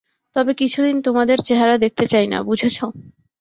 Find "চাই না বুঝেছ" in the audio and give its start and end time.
2.07-2.77